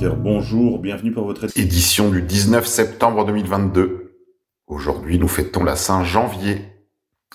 Bonjour, 0.00 0.78
bienvenue 0.78 1.10
pour 1.10 1.24
votre 1.24 1.46
édition 1.58 2.08
du 2.08 2.22
19 2.22 2.64
septembre 2.64 3.24
2022. 3.26 4.14
Aujourd'hui, 4.68 5.18
nous 5.18 5.26
fêtons 5.26 5.64
la 5.64 5.74
Saint-Janvier. 5.74 6.60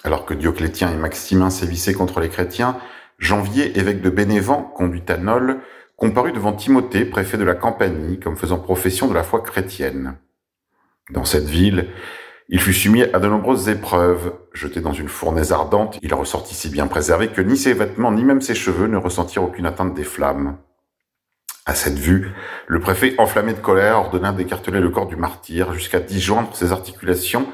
Alors 0.06 0.26
que 0.26 0.34
Dioclétien 0.34 0.90
et 0.90 0.96
Maximin 0.96 1.50
sévissaient 1.50 1.94
contre 1.94 2.22
les 2.22 2.30
chrétiens, 2.30 2.78
Janvier, 3.20 3.78
évêque 3.78 4.02
de 4.02 4.10
Bénévent, 4.10 4.62
conduit 4.62 5.04
à 5.10 5.18
Nol, 5.18 5.60
comparut 5.98 6.32
devant 6.32 6.54
Timothée, 6.54 7.04
préfet 7.04 7.38
de 7.38 7.44
la 7.44 7.56
Campanie, 7.56 8.18
comme 8.18 8.38
faisant 8.38 8.60
profession 8.60 9.10
de 9.10 9.14
la 9.14 9.24
foi 9.24 9.42
chrétienne. 9.42 10.16
Dans 11.10 11.26
cette 11.26 11.50
ville, 11.50 11.90
il 12.48 12.62
fut 12.62 12.74
soumis 12.74 13.04
à 13.04 13.20
de 13.20 13.28
nombreuses 13.28 13.68
épreuves. 13.68 14.36
Jeté 14.54 14.80
dans 14.80 14.94
une 14.94 15.10
fournaise 15.10 15.52
ardente, 15.52 16.00
il 16.02 16.14
ressortit 16.14 16.56
si 16.56 16.70
bien 16.70 16.88
préservé 16.88 17.28
que 17.28 17.42
ni 17.42 17.58
ses 17.58 17.74
vêtements 17.74 18.14
ni 18.14 18.24
même 18.24 18.42
ses 18.42 18.56
cheveux 18.56 18.88
ne 18.88 18.98
ressentirent 18.98 19.44
aucune 19.44 19.66
atteinte 19.66 19.94
des 19.94 20.06
flammes. 20.06 20.58
À 21.66 21.76
cette 21.76 21.98
vue, 21.98 22.32
le 22.68 22.82
préfet, 22.82 23.16
enflammé 23.18 23.54
de 23.54 23.60
colère, 23.60 23.98
ordonna 23.98 24.34
d'écarteler 24.34 24.82
le 24.82 24.90
corps 24.90 25.08
du 25.08 25.16
martyr 25.16 25.74
jusqu'à 25.74 26.02
disjoindre 26.02 26.54
ses 26.56 26.74
articulations 26.74 27.48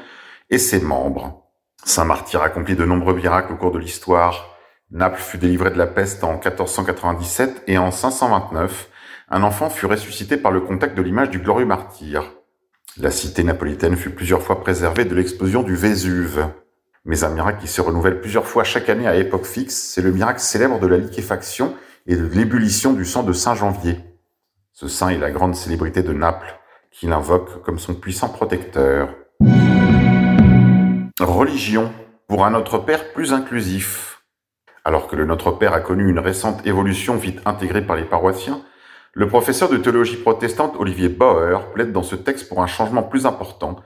et 0.50 0.58
ses 0.58 0.80
membres. 0.80 1.46
Saint 1.84 2.04
Martyr 2.04 2.42
accomplit 2.42 2.74
de 2.74 2.84
nombreux 2.84 3.14
miracles 3.14 3.52
au 3.52 3.56
cours 3.56 3.70
de 3.70 3.78
l'histoire. 3.78 4.56
Naples 4.90 5.20
fut 5.20 5.38
délivré 5.38 5.70
de 5.70 5.78
la 5.78 5.86
peste 5.86 6.24
en 6.24 6.32
1497 6.32 7.62
et 7.68 7.78
en 7.78 7.92
529, 7.92 8.88
un 9.28 9.44
enfant 9.44 9.70
fut 9.70 9.86
ressuscité 9.86 10.36
par 10.36 10.50
le 10.50 10.60
contact 10.60 10.96
de 10.96 11.02
l'image 11.02 11.30
du 11.30 11.38
glorieux 11.38 11.66
martyr. 11.66 12.32
La 12.96 13.12
cité 13.12 13.44
napolitaine 13.44 13.96
fut 13.96 14.10
plusieurs 14.10 14.42
fois 14.42 14.60
préservée 14.60 15.04
de 15.04 15.14
l'explosion 15.14 15.62
du 15.62 15.76
Vésuve. 15.76 16.48
Mais 17.04 17.22
un 17.22 17.30
miracle 17.30 17.60
qui 17.60 17.68
se 17.68 17.80
renouvelle 17.80 18.20
plusieurs 18.20 18.46
fois 18.46 18.64
chaque 18.64 18.88
année 18.88 19.06
à 19.06 19.14
époque 19.14 19.46
fixe, 19.46 19.76
c'est 19.76 20.02
le 20.02 20.10
miracle 20.10 20.40
célèbre 20.40 20.80
de 20.80 20.88
la 20.88 20.98
liquéfaction 20.98 21.76
et 22.06 22.16
de 22.16 22.26
l'ébullition 22.26 22.92
du 22.92 23.04
sang 23.04 23.22
de 23.22 23.32
Saint 23.32 23.54
Janvier. 23.54 24.09
Ce 24.80 24.88
saint 24.88 25.10
est 25.10 25.18
la 25.18 25.30
grande 25.30 25.54
célébrité 25.54 26.02
de 26.02 26.14
Naples, 26.14 26.58
qui 26.90 27.04
l'invoque 27.04 27.62
comme 27.62 27.78
son 27.78 27.92
puissant 27.92 28.30
protecteur. 28.30 29.14
Religion, 31.20 31.92
pour 32.26 32.46
un 32.46 32.50
Notre 32.52 32.78
Père 32.78 33.12
plus 33.12 33.34
inclusif. 33.34 34.22
Alors 34.82 35.06
que 35.06 35.16
le 35.16 35.26
Notre 35.26 35.50
Père 35.50 35.74
a 35.74 35.80
connu 35.80 36.08
une 36.08 36.18
récente 36.18 36.66
évolution 36.66 37.16
vite 37.16 37.42
intégrée 37.44 37.84
par 37.84 37.94
les 37.94 38.06
paroissiens, 38.06 38.62
le 39.12 39.28
professeur 39.28 39.68
de 39.68 39.76
théologie 39.76 40.16
protestante 40.16 40.76
Olivier 40.78 41.10
Bauer 41.10 41.72
plaide 41.74 41.92
dans 41.92 42.02
ce 42.02 42.16
texte 42.16 42.48
pour 42.48 42.62
un 42.62 42.66
changement 42.66 43.02
plus 43.02 43.26
important, 43.26 43.76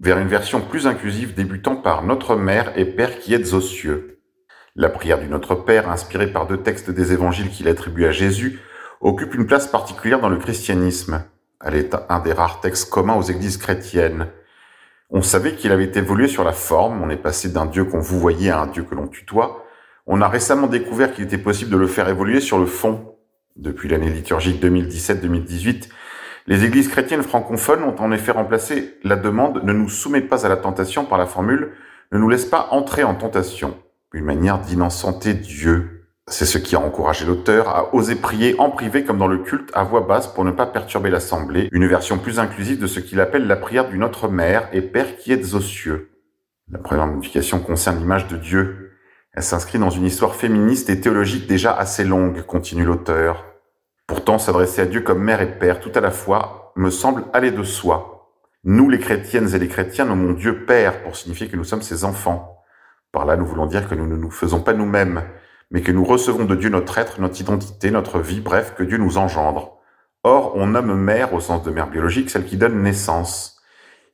vers 0.00 0.18
une 0.18 0.26
version 0.26 0.60
plus 0.60 0.88
inclusive 0.88 1.34
débutant 1.34 1.76
par 1.76 2.02
Notre 2.02 2.34
Mère 2.34 2.76
et 2.76 2.84
Père 2.84 3.20
qui 3.20 3.32
êtes 3.32 3.52
aux 3.52 3.60
cieux. 3.60 4.18
La 4.74 4.88
prière 4.88 5.20
du 5.20 5.28
Notre 5.28 5.54
Père, 5.54 5.88
inspirée 5.88 6.32
par 6.32 6.48
deux 6.48 6.64
textes 6.64 6.90
des 6.90 7.12
évangiles 7.12 7.50
qu'il 7.50 7.68
attribue 7.68 8.06
à 8.06 8.10
Jésus, 8.10 8.58
occupe 9.00 9.34
une 9.34 9.46
place 9.46 9.66
particulière 9.66 10.20
dans 10.20 10.28
le 10.28 10.38
christianisme. 10.38 11.22
Elle 11.64 11.74
est 11.74 11.96
un 12.08 12.20
des 12.20 12.32
rares 12.32 12.60
textes 12.60 12.90
communs 12.90 13.16
aux 13.16 13.22
églises 13.22 13.56
chrétiennes. 13.56 14.28
On 15.10 15.22
savait 15.22 15.54
qu'il 15.54 15.72
avait 15.72 15.92
évolué 15.94 16.28
sur 16.28 16.44
la 16.44 16.52
forme, 16.52 17.02
on 17.02 17.10
est 17.10 17.16
passé 17.16 17.48
d'un 17.48 17.66
Dieu 17.66 17.84
qu'on 17.84 18.00
vous 18.00 18.18
voyait 18.18 18.50
à 18.50 18.60
un 18.60 18.66
Dieu 18.66 18.82
que 18.82 18.94
l'on 18.94 19.06
tutoie. 19.06 19.64
On 20.06 20.20
a 20.20 20.28
récemment 20.28 20.66
découvert 20.66 21.12
qu'il 21.12 21.24
était 21.24 21.38
possible 21.38 21.70
de 21.70 21.76
le 21.76 21.86
faire 21.86 22.08
évoluer 22.08 22.40
sur 22.40 22.58
le 22.58 22.66
fond, 22.66 23.16
depuis 23.56 23.88
l'année 23.88 24.10
liturgique 24.10 24.62
2017-2018, 24.62 25.88
les 26.46 26.64
églises 26.64 26.88
chrétiennes 26.88 27.22
francophones 27.22 27.82
ont 27.82 27.96
en 27.96 28.12
effet 28.12 28.30
remplacé 28.32 28.98
la 29.02 29.16
demande 29.16 29.64
ne 29.64 29.72
nous 29.72 29.88
soumets 29.88 30.20
pas 30.20 30.46
à 30.46 30.48
la 30.48 30.56
tentation 30.56 31.04
par 31.04 31.18
la 31.18 31.26
formule 31.26 31.72
ne 32.12 32.18
nous 32.18 32.28
laisse 32.28 32.44
pas 32.44 32.68
entrer 32.70 33.02
en 33.02 33.14
tentation, 33.14 33.76
une 34.12 34.24
manière 34.24 34.60
d'innocenter 34.60 35.34
Dieu. 35.34 35.95
C'est 36.28 36.44
ce 36.44 36.58
qui 36.58 36.74
a 36.74 36.80
encouragé 36.80 37.24
l'auteur 37.24 37.68
à 37.68 37.94
oser 37.94 38.16
prier 38.16 38.58
en 38.58 38.70
privé 38.70 39.04
comme 39.04 39.18
dans 39.18 39.28
le 39.28 39.38
culte 39.38 39.70
à 39.74 39.84
voix 39.84 40.00
basse 40.00 40.26
pour 40.26 40.44
ne 40.44 40.50
pas 40.50 40.66
perturber 40.66 41.08
l'assemblée, 41.08 41.68
une 41.70 41.86
version 41.86 42.18
plus 42.18 42.40
inclusive 42.40 42.80
de 42.80 42.88
ce 42.88 42.98
qu'il 42.98 43.20
appelle 43.20 43.46
la 43.46 43.54
prière 43.54 43.88
du 43.88 43.96
Notre 43.96 44.26
Mère 44.26 44.68
et 44.72 44.82
Père 44.82 45.16
qui 45.18 45.32
êtes 45.32 45.54
aux 45.54 45.60
cieux. 45.60 46.10
La 46.68 46.80
première 46.80 47.06
modification 47.06 47.60
concerne 47.60 47.98
l'image 47.98 48.26
de 48.26 48.36
Dieu, 48.36 48.86
elle 49.36 49.42
s'inscrit 49.44 49.78
dans 49.78 49.90
une 49.90 50.06
histoire 50.06 50.34
féministe 50.34 50.90
et 50.90 51.00
théologique 51.00 51.46
déjà 51.46 51.76
assez 51.76 52.04
longue, 52.04 52.42
continue 52.42 52.84
l'auteur. 52.84 53.44
Pourtant, 54.06 54.38
s'adresser 54.38 54.80
à 54.82 54.86
Dieu 54.86 55.02
comme 55.02 55.22
mère 55.22 55.42
et 55.42 55.58
père 55.58 55.78
tout 55.78 55.92
à 55.94 56.00
la 56.00 56.10
fois 56.10 56.72
me 56.74 56.90
semble 56.90 57.24
aller 57.34 57.52
de 57.52 57.62
soi. 57.62 58.32
Nous, 58.64 58.88
les 58.88 58.98
chrétiennes 58.98 59.54
et 59.54 59.58
les 59.58 59.68
chrétiens, 59.68 60.06
nommons 60.06 60.32
Dieu 60.32 60.64
Père 60.64 61.02
pour 61.02 61.16
signifier 61.16 61.48
que 61.48 61.56
nous 61.56 61.64
sommes 61.64 61.82
ses 61.82 62.04
enfants. 62.04 62.64
Par 63.12 63.26
là, 63.26 63.36
nous 63.36 63.46
voulons 63.46 63.66
dire 63.66 63.88
que 63.88 63.94
nous 63.94 64.06
ne 64.06 64.16
nous 64.16 64.30
faisons 64.30 64.60
pas 64.60 64.72
nous-mêmes, 64.72 65.22
mais 65.70 65.82
que 65.82 65.92
nous 65.92 66.04
recevons 66.04 66.44
de 66.44 66.54
Dieu 66.54 66.68
notre 66.68 66.98
être, 66.98 67.20
notre 67.20 67.40
identité, 67.40 67.90
notre 67.90 68.20
vie, 68.20 68.40
bref, 68.40 68.74
que 68.76 68.82
Dieu 68.82 68.98
nous 68.98 69.18
engendre. 69.18 69.78
Or, 70.22 70.52
on 70.56 70.68
nomme 70.68 70.94
mère 70.94 71.34
au 71.34 71.40
sens 71.40 71.62
de 71.62 71.70
mère 71.70 71.88
biologique 71.88 72.30
celle 72.30 72.44
qui 72.44 72.56
donne 72.56 72.82
naissance. 72.82 73.60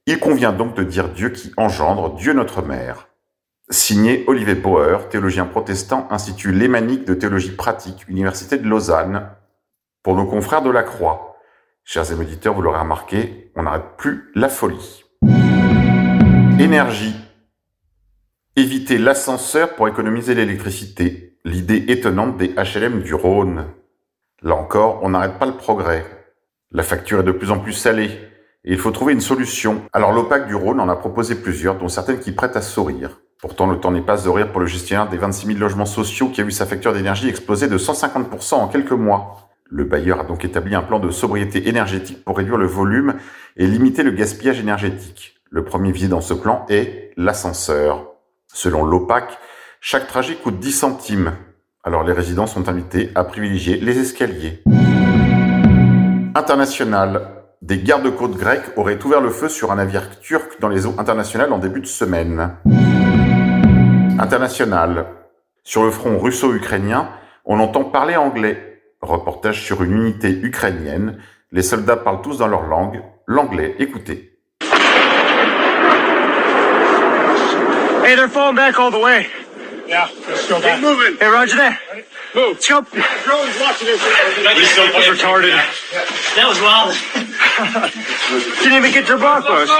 Il 0.07 0.19
convient 0.19 0.53
donc 0.53 0.75
de 0.75 0.83
dire 0.83 1.09
Dieu 1.09 1.31
qui 1.31 1.53
engendre, 1.57 2.15
Dieu 2.15 2.33
notre 2.33 2.63
mère. 2.63 3.09
Signé 3.71 4.25
Olivier 4.27 4.55
Bauer, 4.55 5.09
théologien 5.09 5.47
protestant, 5.47 6.07
Institut 6.11 6.53
Lémanique 6.53 7.07
de 7.07 7.15
théologie 7.15 7.53
pratique, 7.53 8.07
Université 8.09 8.59
de 8.59 8.69
Lausanne. 8.69 9.31
Pour 10.03 10.17
nos 10.17 10.27
confrères 10.27 10.63
de 10.63 10.71
la 10.71 10.83
Croix, 10.83 11.37
chers 11.85 12.13
éditeurs, 12.21 12.55
vous 12.55 12.63
l'aurez 12.63 12.81
remarqué, 12.81 13.53
on 13.57 13.63
n'arrête 13.63 13.97
plus 13.97 14.31
la 14.35 14.49
folie. 14.49 15.05
Énergie. 16.59 17.15
Éviter 18.57 18.99
l'ascenseur 18.99 19.75
pour 19.77 19.89
économiser 19.89 20.35
l'électricité. 20.35 21.32
L'idée 21.45 21.87
étonnante 21.89 22.37
des 22.37 22.55
HLM 22.55 23.03
du 23.03 23.15
Rhône. 23.15 23.67
Là 24.43 24.55
encore, 24.55 25.01
on 25.03 25.09
n'arrête 25.09 25.41
pas 25.41 25.47
le 25.47 25.57
progrès. 25.57 26.07
La 26.71 26.85
facture 26.85 27.19
est 27.19 27.25
de 27.25 27.33
plus 27.33 27.51
en 27.51 27.59
plus 27.59 27.73
salée. 27.73 28.11
Et 28.65 28.71
il 28.71 28.79
faut 28.79 28.93
trouver 28.93 29.13
une 29.13 29.21
solution. 29.21 29.83
Alors 29.93 30.13
l'OPAC 30.13 30.47
du 30.47 30.55
Rhône 30.55 30.79
en 30.79 30.89
a 30.89 30.95
proposé 30.95 31.35
plusieurs, 31.35 31.79
dont 31.79 31.89
certaines 31.89 32.21
qui 32.21 32.31
prêtent 32.31 32.57
à 32.57 32.63
sourire. 32.63 33.19
Pourtant, 33.41 33.67
le 33.67 33.81
temps 33.81 33.91
n'est 33.91 34.03
pas 34.03 34.19
de 34.19 34.29
rire 34.29 34.53
pour 34.53 34.61
le 34.61 34.69
gestionnaire 34.69 35.09
des 35.09 35.17
26 35.17 35.49
000 35.49 35.59
logements 35.59 35.85
sociaux 35.85 36.29
qui 36.29 36.41
a 36.41 36.45
vu 36.45 36.53
sa 36.53 36.65
facture 36.65 36.93
d'énergie 36.93 37.29
exploser 37.29 37.67
de 37.67 37.77
150% 37.77 38.55
en 38.55 38.69
quelques 38.69 38.93
mois. 38.93 39.49
Le 39.69 39.83
bailleur 39.83 40.21
a 40.21 40.25
donc 40.25 40.45
établi 40.45 40.77
un 40.77 40.83
plan 40.83 41.01
de 41.01 41.11
sobriété 41.11 41.69
énergétique 41.69 42.23
pour 42.25 42.37
réduire 42.37 42.57
le 42.57 42.67
volume 42.67 43.17
et 43.57 43.67
limiter 43.67 44.05
le 44.05 44.13
gaspillage 44.13 44.61
énergétique. 44.61 45.41
Le 45.51 45.65
premier 45.65 45.91
visé 45.91 46.07
dans 46.07 46.21
ce 46.21 46.35
plan 46.35 46.65
est 46.69 47.11
l'ascenseur. 47.17 48.13
Selon 48.47 48.85
l'OPAC, 48.85 49.39
chaque 49.85 50.07
trajet 50.07 50.37
coûte 50.37 50.61
10 50.61 50.71
centimes. 50.71 51.33
Alors 51.83 52.05
les 52.05 52.13
résidents 52.13 52.47
sont 52.47 52.69
invités 52.69 53.11
à 53.17 53.25
privilégier 53.25 53.79
les 53.79 53.99
escaliers. 53.99 54.63
International. 56.37 57.43
Des 57.63 57.79
gardes-côtes 57.79 58.37
grecs 58.37 58.63
auraient 58.77 59.03
ouvert 59.05 59.21
le 59.21 59.31
feu 59.31 59.49
sur 59.49 59.73
un 59.73 59.75
navire 59.75 60.21
turc 60.21 60.61
dans 60.61 60.69
les 60.69 60.87
eaux 60.87 60.95
internationales 60.99 61.53
en 61.53 61.59
début 61.59 61.81
de 61.81 61.87
semaine. 61.87 62.55
International. 64.21 65.07
Sur 65.65 65.83
le 65.83 65.91
front 65.91 66.17
russo-ukrainien, 66.17 67.09
on 67.45 67.59
entend 67.59 67.83
parler 67.83 68.15
anglais. 68.15 68.81
Reportage 69.01 69.65
sur 69.65 69.83
une 69.83 69.97
unité 69.97 70.31
ukrainienne. 70.31 71.19
Les 71.51 71.63
soldats 71.63 71.97
parlent 71.97 72.23
tous 72.23 72.39
dans 72.39 72.47
leur 72.47 72.69
langue. 72.69 73.03
L'anglais, 73.27 73.75
écoutez. 73.81 74.39
Hey, 78.05 78.15
they're 78.17 78.29
falling 78.29 78.55
back 78.55 78.79
all 78.79 78.93
the 78.93 79.03
way. 79.03 79.27
Yeah, 79.93 80.09
let's 80.27 80.49
go 80.49 80.59
back. 80.59 80.81
Keep 80.81 80.89
moving. 80.89 81.19
Hey, 81.21 81.27
Roger 81.27 81.57
that. 81.59 81.79
Move. 82.35 82.57
Let's 82.57 82.67
go. 82.67 82.81
Drone's 82.81 83.61
watching 83.61 83.89
this. 83.89 84.01
That 84.01 84.57
was 84.97 85.05
retarded. 85.05 85.53
That 86.35 86.49
was 86.49 86.59
wild. 86.65 86.97
Didn't 88.63 88.79
even 88.79 88.91
get 88.91 89.07
to 89.07 89.13
the 89.13 89.19
block 89.19 89.45
post. 89.45 89.71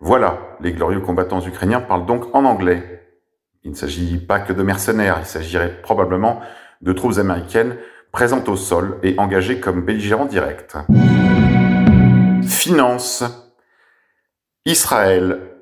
Voilà, 0.00 0.38
les 0.62 0.72
glorieux 0.72 1.00
combattants 1.00 1.44
ukrainiens 1.46 1.82
parlent 1.82 2.06
donc 2.06 2.34
en 2.34 2.46
anglais. 2.46 3.04
Il 3.64 3.72
ne 3.72 3.76
s'agit 3.76 4.16
pas 4.16 4.40
que 4.40 4.54
de 4.54 4.62
mercenaires, 4.62 5.18
il 5.20 5.26
s'agirait 5.26 5.82
probablement 5.82 6.40
de 6.80 6.94
troupes 6.94 7.18
américaines 7.18 7.76
présentes 8.12 8.48
au 8.48 8.56
sol 8.56 8.98
et 9.02 9.14
engagées 9.18 9.60
comme 9.60 9.82
belligérants 9.82 10.24
directs. 10.24 10.74
Finance. 12.48 13.24
Israël. 14.64 15.57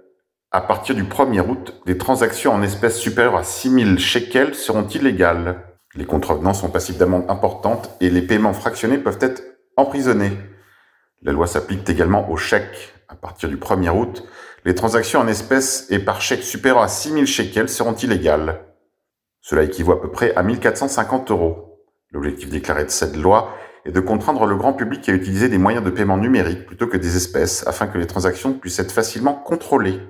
À 0.52 0.60
partir 0.60 0.94
du 0.94 1.02
1er 1.02 1.40
août, 1.40 1.74
des 1.86 1.98
transactions 1.98 2.52
en 2.52 2.62
espèces 2.62 2.98
supérieures 2.98 3.36
à 3.36 3.42
6000 3.42 3.98
shekels 3.98 4.54
seront 4.54 4.86
illégales. 4.86 5.62
Les 5.96 6.06
contrevenants 6.06 6.54
sont 6.54 6.70
passibles 6.70 6.98
d'amendes 6.98 7.28
importantes 7.28 7.90
et 8.00 8.10
les 8.10 8.22
paiements 8.22 8.52
fractionnés 8.52 8.98
peuvent 8.98 9.18
être 9.20 9.42
emprisonnés. 9.76 10.32
La 11.22 11.32
loi 11.32 11.48
s'applique 11.48 11.88
également 11.90 12.30
aux 12.30 12.36
chèques. 12.36 12.94
À 13.08 13.16
partir 13.16 13.48
du 13.48 13.56
1er 13.56 13.90
août, 13.90 14.24
les 14.64 14.76
transactions 14.76 15.20
en 15.20 15.26
espèces 15.26 15.88
et 15.90 15.98
par 15.98 16.20
chèque 16.20 16.44
supérieurs 16.44 16.82
à 16.82 16.88
6000 16.88 17.26
shekels 17.26 17.68
seront 17.68 17.94
illégales. 17.94 18.60
Cela 19.40 19.64
équivaut 19.64 19.92
à 19.92 20.00
peu 20.00 20.10
près 20.10 20.34
à 20.36 20.44
1450 20.44 21.32
euros. 21.32 21.82
L'objectif 22.12 22.50
déclaré 22.50 22.84
de 22.84 22.90
cette 22.90 23.16
loi 23.16 23.54
est 23.84 23.92
de 23.92 24.00
contraindre 24.00 24.46
le 24.46 24.56
grand 24.56 24.72
public 24.72 25.08
à 25.08 25.12
utiliser 25.12 25.48
des 25.48 25.58
moyens 25.58 25.84
de 25.84 25.90
paiement 25.90 26.16
numériques 26.16 26.66
plutôt 26.66 26.86
que 26.86 26.96
des 26.96 27.16
espèces 27.16 27.66
afin 27.66 27.88
que 27.88 27.98
les 27.98 28.06
transactions 28.06 28.54
puissent 28.54 28.78
être 28.78 28.92
facilement 28.92 29.34
contrôlées. 29.34 30.00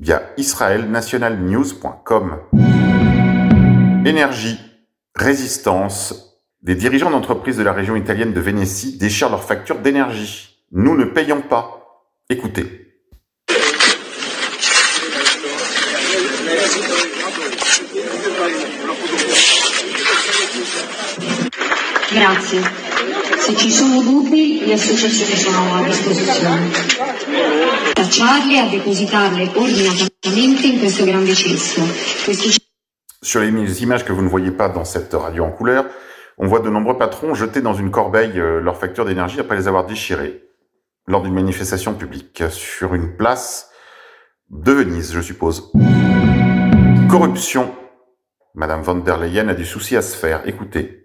Via 0.00 0.32
israelnationalnews.com. 0.38 2.38
Énergie. 4.06 4.58
Résistance. 5.14 6.40
Des 6.62 6.74
dirigeants 6.74 7.10
d'entreprises 7.10 7.58
de 7.58 7.62
la 7.62 7.74
région 7.74 7.96
italienne 7.96 8.32
de 8.32 8.40
Vénétie 8.40 8.96
déchirent 8.96 9.28
leurs 9.28 9.44
factures 9.44 9.80
d'énergie. 9.80 10.64
Nous 10.72 10.96
ne 10.96 11.04
payons 11.04 11.42
pas. 11.42 12.06
Écoutez. 12.30 12.86
Grazie. 22.10 22.89
Se 23.50 23.56
ci 23.56 23.70
sono 23.72 24.00
dubbi, 24.00 24.64
le 24.64 24.74
associazioni 24.74 25.34
sono 25.34 25.74
a 25.74 25.82
disposizione. 25.82 26.70
Tacciarli 27.94 28.56
e 28.56 28.68
depositarli 28.78 29.50
ordinatamente 29.54 30.66
in 30.68 30.78
questo 30.78 31.04
grande 31.04 31.34
cesto. 31.34 31.82
Sur 33.20 33.40
les 33.40 33.82
images 33.82 34.04
que 34.04 34.12
vous 34.12 34.22
ne 34.22 34.28
voyez 34.28 34.52
pas 34.52 34.68
dans 34.68 34.84
cette 34.84 35.12
radio 35.14 35.42
en 35.42 35.50
couleur, 35.50 35.86
on 36.38 36.46
voit 36.46 36.60
de 36.60 36.70
nombreux 36.70 36.96
patrons 36.96 37.34
jeter 37.34 37.60
dans 37.60 37.74
une 37.74 37.90
corbeille 37.90 38.38
euh, 38.38 38.60
leurs 38.60 38.76
factures 38.76 39.04
d'énergie 39.04 39.40
après 39.40 39.56
les 39.56 39.66
avoir 39.66 39.84
déchirées 39.84 40.44
lors 41.08 41.22
d'une 41.22 41.34
manifestation 41.34 41.94
publique 41.94 42.44
sur 42.50 42.94
une 42.94 43.16
place 43.16 43.68
de 44.48 44.70
Venise, 44.70 45.12
je 45.12 45.20
suppose. 45.20 45.72
Corruption. 47.08 47.74
Madame 48.54 48.82
von 48.82 49.02
der 49.02 49.18
Leyen 49.18 49.48
a 49.48 49.54
du 49.54 49.64
souci 49.64 49.96
à 49.96 50.02
se 50.02 50.16
faire. 50.16 50.42
Écoutez. 50.46 50.99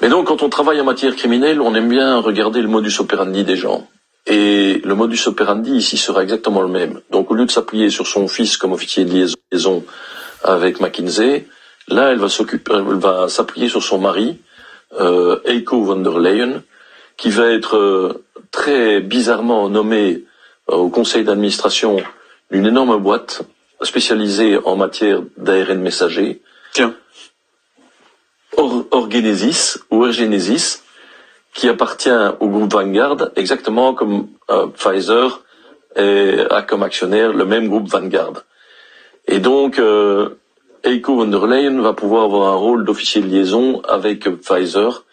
Mais 0.00 0.08
donc, 0.08 0.26
quand 0.28 0.42
on 0.42 0.48
travaille 0.48 0.80
en 0.80 0.84
matière 0.84 1.14
criminelle, 1.14 1.60
on 1.60 1.74
aime 1.74 1.88
bien 1.88 2.18
regarder 2.18 2.62
le 2.62 2.68
modus 2.68 3.00
operandi 3.00 3.44
des 3.44 3.56
gens. 3.56 3.88
Et 4.26 4.80
le 4.84 4.94
modus 4.94 5.26
operandi 5.26 5.72
ici 5.72 5.96
sera 5.96 6.22
exactement 6.22 6.62
le 6.62 6.68
même. 6.68 7.00
Donc, 7.10 7.30
au 7.30 7.34
lieu 7.34 7.46
de 7.46 7.50
s'appuyer 7.50 7.90
sur 7.90 8.06
son 8.06 8.28
fils 8.28 8.56
comme 8.56 8.72
officier 8.72 9.04
de 9.04 9.26
liaison 9.52 9.84
avec 10.42 10.80
McKinsey, 10.80 11.46
là, 11.88 12.12
elle 12.12 12.18
va 12.18 13.28
s'appuyer 13.28 13.68
sur 13.68 13.82
son 13.82 13.98
mari, 13.98 14.38
euh, 14.98 15.38
Eiko 15.44 15.82
von 15.82 15.96
der 15.96 16.18
Leyen, 16.18 16.62
qui 17.16 17.30
va 17.30 17.46
être 17.50 17.76
euh, 17.76 18.24
très 18.50 19.00
bizarrement 19.00 19.68
nommé 19.68 20.24
euh, 20.70 20.76
au 20.76 20.88
conseil 20.88 21.24
d'administration 21.24 21.98
d'une 22.50 22.66
énorme 22.66 22.96
boîte 22.98 23.42
spécialisée 23.82 24.58
en 24.64 24.76
matière 24.76 25.22
d'ARN 25.36 25.80
messager. 25.80 26.40
Tiens. 26.72 26.94
Or, 28.60 28.84
Orgenesis 28.90 29.78
ou 29.90 30.04
Orgenesis, 30.04 30.82
qui 31.54 31.66
appartient 31.68 32.20
au 32.40 32.48
groupe 32.48 32.70
Vanguard, 32.72 33.30
exactement 33.34 33.94
comme 33.94 34.28
euh, 34.50 34.66
Pfizer 34.66 35.42
a 35.96 36.62
comme 36.62 36.82
actionnaire 36.82 37.32
le 37.32 37.44
même 37.44 37.68
groupe 37.68 37.88
Vanguard. 37.88 38.44
Et 39.26 39.38
donc, 39.38 39.78
euh, 39.78 40.40
Eiko 40.84 41.16
von 41.16 41.26
der 41.26 41.46
Leyen 41.46 41.80
va 41.80 41.94
pouvoir 41.94 42.24
avoir 42.24 42.52
un 42.52 42.56
rôle 42.56 42.84
d'officier 42.84 43.22
de 43.22 43.28
liaison 43.28 43.80
avec 43.88 44.28
Pfizer. 44.28 45.04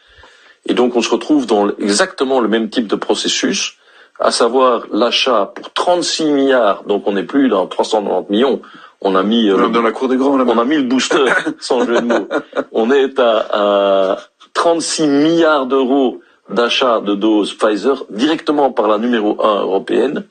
Et 0.66 0.74
donc, 0.74 0.96
on 0.96 1.02
se 1.02 1.10
retrouve 1.10 1.46
dans 1.46 1.70
exactement 1.78 2.40
le 2.42 2.50
même 2.50 2.70
type 2.70 2.88
de 2.88 2.96
processus, 2.96 3.78
à 4.20 4.32
savoir 4.32 4.88
l'achat 4.92 5.52
pour 5.56 5.72
36 5.72 6.26
milliards. 6.32 6.84
Donc, 6.84 7.04
on 7.08 7.14
n'est 7.14 7.24
plus 7.24 7.48
dans 7.48 7.66
390 7.68 8.30
millions. 8.30 8.62
On 9.02 9.16
a 9.16 9.24
mis 9.24 9.50
euh, 9.50 9.68
Dans 9.70 9.82
la 9.82 9.92
cour 9.92 10.08
des 10.08 10.18
grands, 10.18 10.38
là 10.38 10.46
on 10.48 10.58
a 10.58 10.66
mis 10.66 10.78
le 10.78 10.84
booster, 10.84 11.26
sans 11.60 11.86
jeu 11.86 11.96
de 12.02 12.06
mots. 12.06 12.28
On 12.72 12.90
est 12.92 13.20
à, 13.20 14.12
à 14.14 14.18
36 14.54 15.08
milliards 15.08 15.66
d'euros 15.68 16.22
d'achat 16.50 17.02
de 17.02 17.14
doses 17.14 17.54
Pfizer 17.54 18.06
directement 18.10 18.72
par 18.72 18.88
la 18.88 18.98
numéro 18.98 19.38
1 19.44 19.62
européenne. 19.62 20.24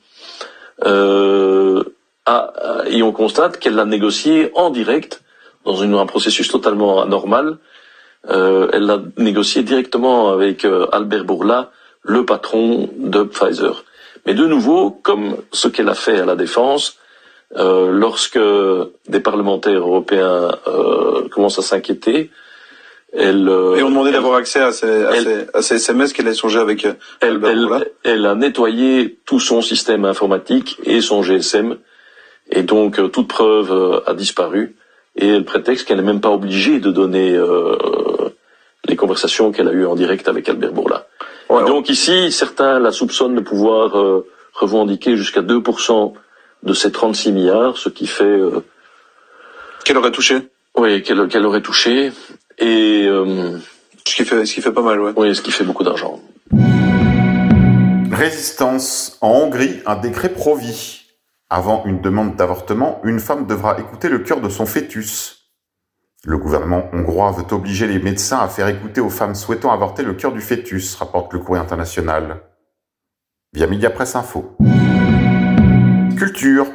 Euh, 0.85 1.83
à- 2.25 2.53
et 2.87 3.01
on 3.03 3.11
constate 3.11 3.57
qu'elle 3.59 3.75
l'a 3.75 3.85
négocié 3.85 4.51
en 4.55 4.69
direct 4.69 5.23
dans 5.65 5.75
une- 5.75 5.95
un 5.95 6.05
processus 6.05 6.49
totalement 6.49 7.01
anormal. 7.01 7.57
Euh, 8.29 8.67
elle 8.73 8.85
l'a 8.85 8.99
négocié 9.17 9.63
directement 9.63 10.29
avec 10.29 10.65
euh, 10.65 10.87
Albert 10.91 11.23
Bourla, 11.23 11.71
le 12.03 12.25
patron 12.25 12.89
de 12.97 13.23
Pfizer. 13.23 13.83
Mais 14.25 14.33
de 14.33 14.45
nouveau, 14.45 14.91
comme 14.91 15.37
ce 15.53 15.67
qu'elle 15.69 15.87
a 15.89 15.93
fait 15.93 16.19
à 16.19 16.25
la 16.25 16.35
défense, 16.35 16.97
euh, 17.55 17.91
lorsque 17.91 18.39
des 19.07 19.19
parlementaires 19.19 19.79
européens 19.79 20.49
euh, 20.67 21.27
commencent 21.29 21.59
à 21.59 21.61
s'inquiéter, 21.61 22.29
elle, 23.13 23.47
euh, 23.47 23.75
Et 23.77 23.83
on 23.83 23.89
demandait 23.89 24.09
elle- 24.09 24.15
d'avoir 24.15 24.35
accès 24.35 24.59
à 24.59 24.71
ces, 24.73 24.85
à 25.05 25.15
elle- 25.15 25.23
ces, 25.23 25.57
à 25.57 25.61
ces 25.61 25.75
SMS 25.75 26.11
qu'elle 26.13 26.27
a 26.27 26.31
échangé 26.31 26.59
avec 26.59 26.85
euh, 26.85 26.93
elle, 27.21 27.39
elle- 27.45 27.69
elle 28.03 28.25
a 28.25 28.35
nettoyé 28.35 29.17
tout 29.25 29.39
son 29.39 29.61
système 29.61 30.03
informatique 30.03 30.77
et 30.83 30.99
son 31.01 31.23
GSM, 31.23 31.77
et 32.51 32.63
donc 32.63 32.99
euh, 32.99 33.07
toute 33.07 33.27
preuve 33.29 34.03
a 34.05 34.13
disparu. 34.13 34.75
Et 35.15 35.27
elle 35.29 35.45
prétexte 35.45 35.87
qu'elle 35.87 35.97
n'est 35.97 36.03
même 36.03 36.21
pas 36.21 36.29
obligée 36.29 36.79
de 36.79 36.91
donner 36.91 37.33
euh, 37.33 37.75
les 38.85 38.95
conversations 38.95 39.51
qu'elle 39.51 39.67
a 39.67 39.71
eues 39.71 39.85
en 39.85 39.95
direct 39.95 40.27
avec 40.27 40.47
Albert 40.47 40.73
Bourla. 40.73 41.07
Ouais, 41.49 41.63
donc 41.65 41.89
ici, 41.89 42.31
certains 42.31 42.77
la 42.79 42.91
soupçonnent 42.91 43.33
de 43.35 43.39
pouvoir 43.41 43.97
euh, 43.97 44.27
revendiquer 44.53 45.15
jusqu'à 45.15 45.41
2% 45.41 46.13
de 46.63 46.73
ces 46.73 46.91
36 46.91 47.31
milliards, 47.31 47.77
ce 47.77 47.89
qui 47.89 48.07
fait 48.07 48.23
euh, 48.25 48.63
Qu'elle 49.85 49.97
aurait 49.97 50.11
touché? 50.11 50.49
oui 50.75 51.01
qu'elle 51.01 51.45
aurait 51.45 51.61
touché. 51.61 52.11
Et 52.59 53.05
euh, 53.07 53.57
Ce 54.05 54.15
qui 54.15 54.25
fait, 54.25 54.45
ce 54.45 54.53
qui 54.53 54.61
fait 54.61 54.71
pas 54.71 54.81
mal, 54.81 54.99
ouais. 54.99 55.11
oui, 55.15 55.35
ce 55.35 55.41
qui 55.41 55.51
fait 55.51 55.63
beaucoup 55.63 55.83
d'argent. 55.83 56.19
Résistance. 58.11 59.17
En 59.21 59.29
Hongrie, 59.29 59.81
un 59.85 59.95
décret 59.95 60.29
pro-vie. 60.29 61.01
Avant 61.49 61.83
une 61.85 62.01
demande 62.01 62.35
d'avortement, 62.35 62.99
une 63.03 63.19
femme 63.19 63.47
devra 63.47 63.79
écouter 63.79 64.09
le 64.09 64.19
cœur 64.19 64.41
de 64.41 64.49
son 64.49 64.65
fœtus. 64.65 65.35
Le 66.25 66.37
gouvernement 66.37 66.89
hongrois 66.93 67.31
veut 67.31 67.45
obliger 67.55 67.87
les 67.87 67.99
médecins 67.99 68.39
à 68.39 68.47
faire 68.49 68.67
écouter 68.67 68.99
aux 69.01 69.09
femmes 69.09 69.35
souhaitant 69.35 69.71
avorter 69.71 70.03
le 70.03 70.13
cœur 70.13 70.33
du 70.33 70.41
fœtus, 70.41 70.95
rapporte 70.95 71.31
le 71.31 71.39
courrier 71.39 71.61
international. 71.61 72.41
Via 73.53 73.67
Media 73.67 73.89
Presse 73.89 74.15
Info. 74.15 74.57
Culture. 76.17 76.65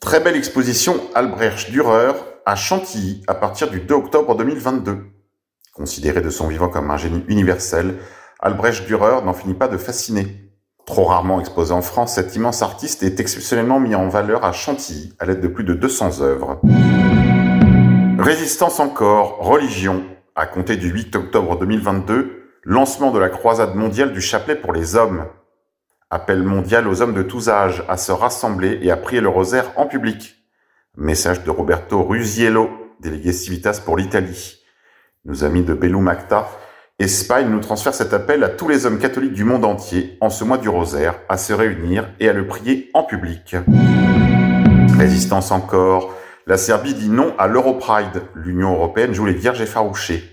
Très 0.00 0.20
belle 0.20 0.36
exposition 0.36 1.00
Albrecht 1.14 1.70
Dürer 1.70 2.12
à 2.44 2.56
Chantilly 2.56 3.22
à 3.26 3.34
partir 3.34 3.70
du 3.70 3.80
2 3.80 3.94
octobre 3.94 4.36
2022. 4.36 4.98
Considéré 5.72 6.20
de 6.20 6.28
son 6.28 6.46
vivant 6.46 6.68
comme 6.68 6.90
un 6.90 6.98
génie 6.98 7.24
universel, 7.28 7.96
Albrecht 8.38 8.86
Dürer 8.86 9.22
n'en 9.24 9.32
finit 9.32 9.54
pas 9.54 9.68
de 9.68 9.78
fasciner. 9.78 10.52
Trop 10.84 11.04
rarement 11.04 11.40
exposé 11.40 11.72
en 11.72 11.80
France, 11.80 12.16
cet 12.16 12.36
immense 12.36 12.60
artiste 12.60 13.02
est 13.02 13.18
exceptionnellement 13.18 13.80
mis 13.80 13.94
en 13.94 14.08
valeur 14.08 14.44
à 14.44 14.52
Chantilly 14.52 15.14
à 15.18 15.24
l'aide 15.24 15.40
de 15.40 15.48
plus 15.48 15.64
de 15.64 15.72
200 15.72 16.20
œuvres. 16.20 16.60
Résistance 18.18 18.78
encore, 18.78 19.38
religion. 19.38 20.04
À 20.34 20.44
compter 20.44 20.76
du 20.76 20.90
8 20.90 21.16
octobre 21.16 21.58
2022, 21.58 22.42
lancement 22.64 23.10
de 23.10 23.18
la 23.18 23.30
croisade 23.30 23.74
mondiale 23.74 24.12
du 24.12 24.20
chapelet 24.20 24.54
pour 24.54 24.74
les 24.74 24.96
hommes. 24.96 25.24
Appel 26.12 26.42
mondial 26.42 26.88
aux 26.88 27.02
hommes 27.02 27.14
de 27.14 27.22
tous 27.22 27.48
âges 27.48 27.84
à 27.88 27.96
se 27.96 28.10
rassembler 28.10 28.80
et 28.82 28.90
à 28.90 28.96
prier 28.96 29.20
le 29.20 29.28
rosaire 29.28 29.70
en 29.76 29.86
public. 29.86 30.44
Message 30.96 31.44
de 31.44 31.50
Roberto 31.50 32.02
Rusiello, 32.02 32.68
délégué 32.98 33.32
Civitas 33.32 33.80
pour 33.84 33.96
l'Italie. 33.96 34.56
Nos 35.24 35.44
amis 35.44 35.62
de 35.62 35.72
Bellum 35.72 36.08
Acta, 36.08 36.48
Espagne 36.98 37.48
nous 37.48 37.60
transfère 37.60 37.94
cet 37.94 38.12
appel 38.12 38.42
à 38.42 38.48
tous 38.48 38.66
les 38.66 38.86
hommes 38.86 38.98
catholiques 38.98 39.34
du 39.34 39.44
monde 39.44 39.64
entier, 39.64 40.18
en 40.20 40.30
ce 40.30 40.42
mois 40.42 40.58
du 40.58 40.68
rosaire, 40.68 41.14
à 41.28 41.38
se 41.38 41.52
réunir 41.52 42.08
et 42.18 42.28
à 42.28 42.32
le 42.32 42.48
prier 42.48 42.90
en 42.92 43.04
public. 43.04 43.54
Résistance 44.98 45.52
encore. 45.52 46.12
La 46.48 46.56
Serbie 46.56 46.94
dit 46.94 47.08
non 47.08 47.36
à 47.38 47.46
l'Europride. 47.46 48.24
L'Union 48.34 48.72
européenne 48.72 49.14
joue 49.14 49.26
les 49.26 49.32
vierges 49.32 49.60
effarouchées. 49.60 50.24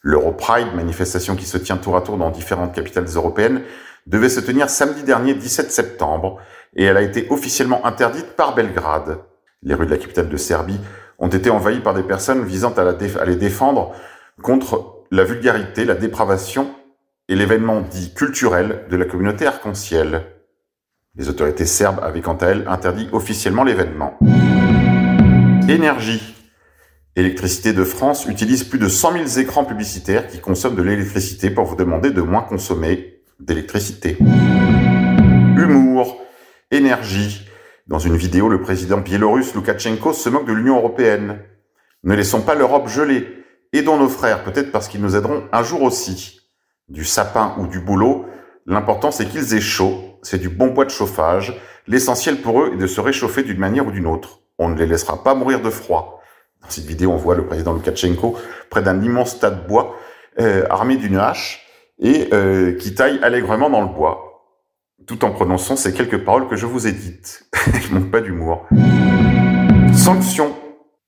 L'Europride, 0.00 0.74
manifestation 0.74 1.36
qui 1.36 1.44
se 1.44 1.58
tient 1.58 1.76
tour 1.76 1.98
à 1.98 2.00
tour 2.00 2.16
dans 2.16 2.30
différentes 2.30 2.74
capitales 2.74 3.06
européennes, 3.14 3.62
devait 4.06 4.28
se 4.28 4.40
tenir 4.40 4.68
samedi 4.68 5.02
dernier 5.02 5.34
17 5.34 5.70
septembre 5.70 6.40
et 6.74 6.84
elle 6.84 6.96
a 6.96 7.02
été 7.02 7.26
officiellement 7.30 7.84
interdite 7.86 8.36
par 8.36 8.54
Belgrade. 8.54 9.18
Les 9.62 9.74
rues 9.74 9.86
de 9.86 9.90
la 9.90 9.98
capitale 9.98 10.28
de 10.28 10.36
Serbie 10.36 10.80
ont 11.18 11.28
été 11.28 11.50
envahies 11.50 11.80
par 11.80 11.94
des 11.94 12.02
personnes 12.02 12.44
visant 12.44 12.74
à, 12.74 13.24
les 13.24 13.36
défendre 13.36 13.94
contre 14.42 15.04
la 15.10 15.24
vulgarité, 15.24 15.84
la 15.84 15.94
dépravation 15.94 16.74
et 17.28 17.36
l'événement 17.36 17.80
dit 17.80 18.12
culturel 18.14 18.86
de 18.90 18.96
la 18.96 19.04
communauté 19.04 19.46
arc-en-ciel. 19.46 20.24
Les 21.14 21.28
autorités 21.28 21.66
serbes 21.66 22.00
avaient 22.02 22.22
quant 22.22 22.36
à 22.36 22.46
elles 22.46 22.64
interdit 22.66 23.08
officiellement 23.12 23.64
l'événement. 23.64 24.18
Énergie. 25.68 26.34
Électricité 27.14 27.74
de 27.74 27.84
France 27.84 28.26
utilise 28.26 28.64
plus 28.64 28.78
de 28.78 28.88
100 28.88 29.26
000 29.26 29.40
écrans 29.40 29.64
publicitaires 29.64 30.26
qui 30.26 30.40
consomment 30.40 30.76
de 30.76 30.82
l'électricité 30.82 31.50
pour 31.50 31.66
vous 31.66 31.76
demander 31.76 32.10
de 32.10 32.22
moins 32.22 32.40
consommer 32.40 33.21
d'électricité. 33.44 34.16
Humour. 35.56 36.18
Énergie. 36.70 37.46
Dans 37.86 37.98
une 37.98 38.16
vidéo, 38.16 38.48
le 38.48 38.62
président 38.62 38.98
biélorusse 38.98 39.54
Loukachenko 39.54 40.12
se 40.12 40.28
moque 40.28 40.46
de 40.46 40.52
l'Union 40.52 40.76
européenne. 40.76 41.40
Ne 42.04 42.14
laissons 42.14 42.40
pas 42.40 42.54
l'Europe 42.54 42.88
geler. 42.88 43.44
Aidons 43.72 43.98
nos 43.98 44.08
frères, 44.08 44.44
peut-être 44.44 44.70
parce 44.70 44.88
qu'ils 44.88 45.02
nous 45.02 45.16
aideront 45.16 45.44
un 45.52 45.62
jour 45.62 45.82
aussi. 45.82 46.40
Du 46.88 47.04
sapin 47.04 47.54
ou 47.58 47.66
du 47.66 47.80
boulot, 47.80 48.26
l'important 48.66 49.10
c'est 49.10 49.26
qu'ils 49.26 49.54
aient 49.54 49.60
chaud, 49.60 50.18
c'est 50.22 50.38
du 50.38 50.48
bon 50.48 50.68
bois 50.68 50.84
de 50.84 50.90
chauffage. 50.90 51.60
L'essentiel 51.86 52.38
pour 52.38 52.62
eux 52.62 52.72
est 52.74 52.76
de 52.76 52.86
se 52.86 53.00
réchauffer 53.00 53.42
d'une 53.42 53.58
manière 53.58 53.86
ou 53.86 53.90
d'une 53.90 54.06
autre. 54.06 54.40
On 54.58 54.68
ne 54.68 54.78
les 54.78 54.86
laissera 54.86 55.22
pas 55.22 55.34
mourir 55.34 55.60
de 55.60 55.70
froid. 55.70 56.20
Dans 56.62 56.70
cette 56.70 56.84
vidéo, 56.84 57.10
on 57.12 57.16
voit 57.16 57.34
le 57.34 57.46
président 57.46 57.72
Loukachenko 57.72 58.36
près 58.70 58.82
d'un 58.82 59.00
immense 59.02 59.40
tas 59.40 59.50
de 59.50 59.66
bois, 59.66 59.96
euh, 60.38 60.64
armé 60.70 60.96
d'une 60.96 61.16
hache, 61.16 61.61
et 62.02 62.28
euh, 62.32 62.74
qui 62.74 62.94
taille 62.94 63.20
allègrement 63.22 63.70
dans 63.70 63.80
le 63.80 63.86
bois, 63.86 64.44
tout 65.06 65.24
en 65.24 65.30
prononçant 65.30 65.76
ces 65.76 65.94
quelques 65.94 66.22
paroles 66.24 66.48
que 66.48 66.56
je 66.56 66.66
vous 66.66 66.86
ai 66.86 66.92
dites. 66.92 67.48
Il 67.86 67.94
manque 67.94 68.10
pas 68.10 68.20
d'humour. 68.20 68.66
Sanctions. 69.94 70.54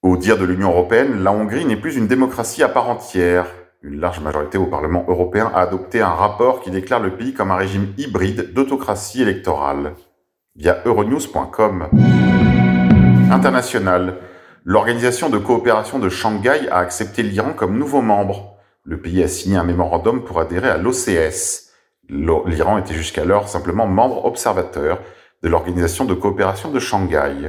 Au 0.02 0.16
dire 0.16 0.38
de 0.38 0.44
l'Union 0.44 0.70
européenne, 0.70 1.22
la 1.22 1.32
Hongrie 1.32 1.64
n'est 1.64 1.76
plus 1.76 1.96
une 1.96 2.06
démocratie 2.06 2.62
à 2.62 2.68
part 2.68 2.88
entière. 2.88 3.46
Une 3.82 4.00
large 4.00 4.20
majorité 4.20 4.56
au 4.56 4.66
Parlement 4.66 5.04
européen 5.08 5.50
a 5.54 5.60
adopté 5.60 6.00
un 6.00 6.10
rapport 6.10 6.60
qui 6.60 6.70
déclare 6.70 7.00
le 7.00 7.16
pays 7.16 7.34
comme 7.34 7.50
un 7.50 7.56
régime 7.56 7.92
hybride 7.98 8.52
d'autocratie 8.52 9.22
électorale. 9.22 9.94
Via 10.56 10.82
euronews.com. 10.84 11.88
International. 13.32 14.18
L'Organisation 14.64 15.28
de 15.28 15.38
coopération 15.38 15.98
de 15.98 16.08
Shanghai 16.08 16.68
a 16.70 16.78
accepté 16.78 17.22
l'Iran 17.22 17.52
comme 17.56 17.78
nouveau 17.78 18.00
membre. 18.00 18.53
Le 18.86 19.00
pays 19.00 19.22
a 19.22 19.28
signé 19.28 19.56
un 19.56 19.64
mémorandum 19.64 20.24
pour 20.24 20.40
adhérer 20.40 20.68
à 20.68 20.76
l'OCS. 20.76 21.70
L'Iran 22.10 22.76
était 22.76 22.92
jusqu'alors 22.92 23.48
simplement 23.48 23.86
membre 23.86 24.26
observateur 24.26 25.00
de 25.42 25.48
l'Organisation 25.48 26.04
de 26.04 26.12
coopération 26.12 26.70
de 26.70 26.78
Shanghai. 26.78 27.48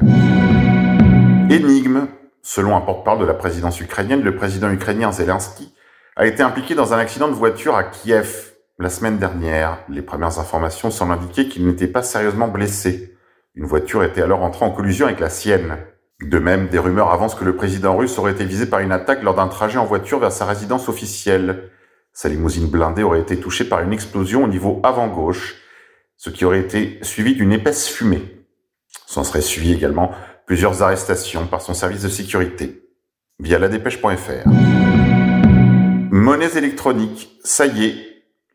Énigme. 1.49 2.07
Selon 2.41 2.77
un 2.77 2.81
porte-parole 2.81 3.19
de 3.19 3.25
la 3.25 3.33
présidence 3.33 3.81
ukrainienne, 3.81 4.21
le 4.21 4.37
président 4.37 4.71
ukrainien 4.71 5.11
Zelensky 5.11 5.73
a 6.15 6.25
été 6.25 6.41
impliqué 6.41 6.73
dans 6.73 6.93
un 6.93 6.99
accident 6.99 7.27
de 7.27 7.33
voiture 7.33 7.75
à 7.75 7.83
Kiev 7.83 8.53
la 8.79 8.89
semaine 8.89 9.17
dernière. 9.17 9.79
Les 9.89 10.03
premières 10.03 10.39
informations 10.39 10.89
semblent 10.89 11.11
indiquer 11.11 11.49
qu'il 11.49 11.67
n'était 11.67 11.87
pas 11.87 12.03
sérieusement 12.03 12.47
blessé. 12.47 13.17
Une 13.55 13.65
voiture 13.65 14.05
était 14.05 14.21
alors 14.21 14.41
entrée 14.41 14.63
en 14.63 14.71
collision 14.71 15.07
avec 15.07 15.19
la 15.19 15.29
sienne. 15.29 15.75
De 16.21 16.39
même, 16.39 16.67
des 16.69 16.79
rumeurs 16.79 17.11
avancent 17.11 17.35
que 17.35 17.43
le 17.43 17.55
président 17.55 17.97
russe 17.97 18.17
aurait 18.17 18.31
été 18.31 18.45
visé 18.45 18.65
par 18.65 18.79
une 18.79 18.93
attaque 18.93 19.21
lors 19.21 19.35
d'un 19.35 19.47
trajet 19.47 19.77
en 19.77 19.85
voiture 19.85 20.19
vers 20.19 20.31
sa 20.31 20.45
résidence 20.45 20.87
officielle. 20.87 21.69
Sa 22.13 22.29
limousine 22.29 22.67
blindée 22.67 23.03
aurait 23.03 23.19
été 23.19 23.37
touchée 23.37 23.65
par 23.65 23.81
une 23.81 23.91
explosion 23.91 24.45
au 24.45 24.47
niveau 24.47 24.79
avant-gauche, 24.83 25.55
ce 26.15 26.29
qui 26.29 26.45
aurait 26.45 26.61
été 26.61 26.99
suivi 27.01 27.35
d'une 27.35 27.51
épaisse 27.51 27.89
fumée. 27.89 28.45
S'en 29.05 29.25
serait 29.25 29.41
suivi 29.41 29.73
également 29.73 30.11
plusieurs 30.45 30.81
arrestations 30.81 31.47
par 31.47 31.61
son 31.61 31.73
service 31.73 32.03
de 32.03 32.09
sécurité, 32.09 32.87
via 33.39 33.59
la 33.59 33.67
dépêche.fr. 33.67 34.47
Monnaies 36.11 36.57
électroniques, 36.57 37.37
ça 37.43 37.65
y 37.65 37.85
est, 37.85 37.95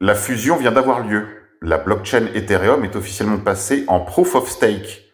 la 0.00 0.14
fusion 0.14 0.56
vient 0.56 0.72
d'avoir 0.72 1.06
lieu. 1.06 1.26
La 1.60 1.76
blockchain 1.76 2.28
Ethereum 2.34 2.84
est 2.84 2.96
officiellement 2.96 3.38
passée 3.38 3.84
en 3.86 4.00
Proof 4.00 4.34
of 4.34 4.48
Stake. 4.48 5.09